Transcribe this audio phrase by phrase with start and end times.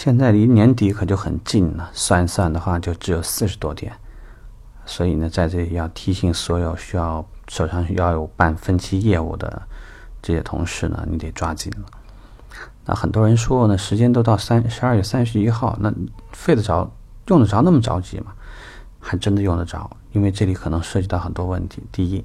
[0.00, 3.92] 现在离年底可就很近了，算一算的话就只有四十多天，
[4.86, 9.60] 所以呢，在这里要提醒所有需要手上要有办分期业务的
[10.22, 11.86] 这些同事呢，你得抓紧了。
[12.86, 15.92] 那很多人说呢，时间都到三十二月三十一号，那
[16.30, 16.88] 费得着
[17.26, 18.32] 用得着那么着急吗？
[19.00, 21.82] 还真的用得着，因为这里可能涉及到很多问题。
[21.90, 22.24] 第一，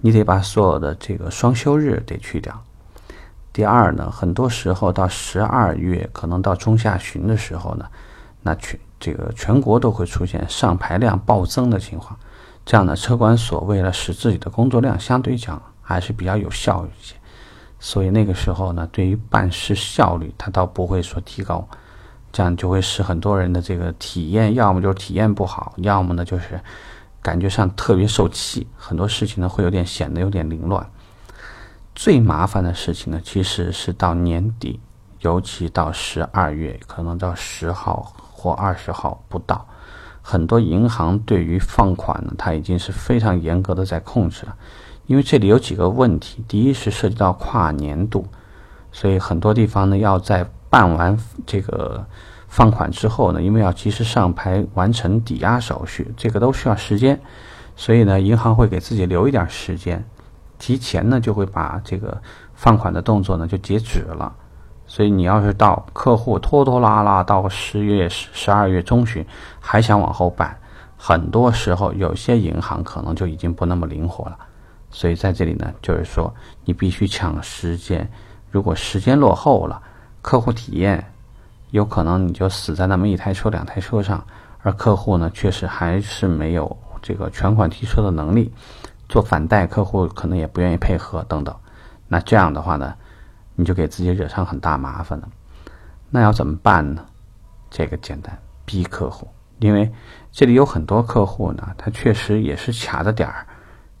[0.00, 2.64] 你得把所有的这个双休日得去掉。
[3.58, 7.84] 第二呢，很多时候到十二月，可能到中下旬的时候呢，
[8.40, 12.16] 那全这个全国都会出现上牌量暴增的情况。
[12.64, 17.16] 这样呢车管所为了使自己的工作量相对讲还是比较有效一些，
[17.80, 21.66] 所以那个时候呢，对于办事效率，它倒不会说提高。
[22.30, 26.60] 这样就会使很多人的这个体验，要么就是体验不好，要么呢就是
[27.20, 30.88] 感觉上特别受气，很多事情呢会有点显得有点凌乱。
[31.98, 34.78] 最麻烦的事情呢，其实是到年底，
[35.18, 39.66] 尤其到十二月，可能到十号或二十号不到，
[40.22, 44.54] 很多银行对于放款呢，它已经是非常严格的在控制了。
[45.06, 48.24] 因为这里有几个问题，第一是涉及到跨年度，
[48.92, 52.06] 所以很多地方呢要在办完这个
[52.46, 57.20] 放款之后呢，因为要及时上牌完成抵押手续，这个都需要时间，
[57.74, 60.08] 所以呢，银行会给自己留一点时间。
[60.58, 62.20] 提前呢，就会把这个
[62.54, 64.34] 放款的动作呢就截止了，
[64.86, 69.24] 所以你要是到客户拖拖拉拉到十月十十二月中旬
[69.60, 70.58] 还想往后办，
[70.96, 74.36] 很多时候有些银行可能就已经不那么灵活了。
[74.90, 78.10] 所以在这里呢，就是说你必须抢时间，
[78.50, 79.80] 如果时间落后了，
[80.22, 81.12] 客户体验
[81.70, 84.24] 有可能你就死在那么一台车两台车上，
[84.62, 88.50] 而客户呢确实还是没有这个全款提车的能力。
[89.08, 91.54] 做反贷，客户可能也不愿意配合等等，
[92.08, 92.94] 那这样的话呢，
[93.54, 95.28] 你就给自己惹上很大麻烦了。
[96.10, 97.04] 那要怎么办呢？
[97.70, 99.28] 这个简单，逼客户，
[99.58, 99.90] 因为
[100.30, 103.46] 这里有很多客户呢，他确实也是卡着点儿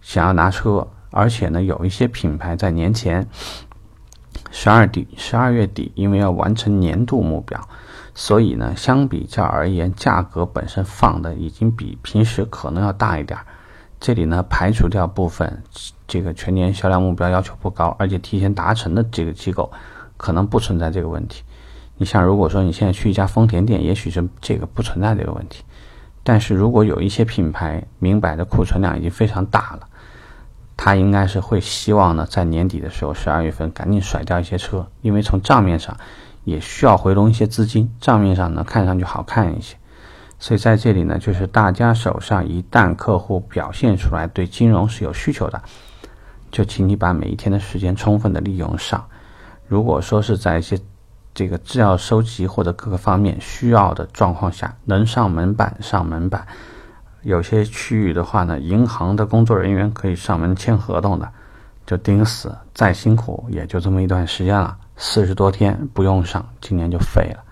[0.00, 3.26] 想要拿车，而且呢，有一些品牌在年前
[4.50, 7.60] 十二底、十二月底，因为要完成年度目标，
[8.14, 13.46] 所以呢，相比较而言，价格本身放的已经比平时可能要大一点儿。
[14.00, 15.62] 这里呢，排除掉部分
[16.06, 19.70] 这个全年销量目标要求不高，而且提前达成的这个机构，
[20.16, 21.42] 可能不存在这个问题。
[21.96, 25.64] 你像如果说你现在去一家丰田店，也许是这个不存在这个问题。
[26.22, 29.88] 但是如果有一些品牌明摆的库存量已经非常大了，
[30.76, 35.96] 他应该是会希望呢，在年底的时候，十二月份赶紧甩掉一些车，因为从账面上
[36.44, 39.76] 也需要回笼一些资金，账面上呢看上去好看一些。
[40.38, 45.60] 所以在这里呢，就是大家手上一旦客户表现出来对金融是有需求的，
[46.50, 49.04] 就请你把每一天的时间充分的利用上。
[49.66, 50.78] 如果说是在一些
[51.34, 56.46] 这个资料收集或者各个方面需要的状况下，能上门板上门板。
[57.22, 61.28] 有些区域的话呢，银行的工作人员可以上门签合同的，
[61.84, 67.42] 就盯死，再辛苦也就这么一段时间了，四十多天不用上，今年就废了。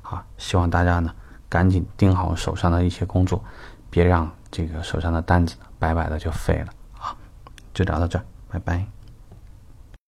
[0.00, 1.10] 好，希望大家呢。
[1.48, 3.42] 赶紧盯好手上的一些工作，
[3.90, 7.14] 别让这个手上的单子白白的就废了啊！
[7.74, 8.95] 就聊到这儿，拜拜。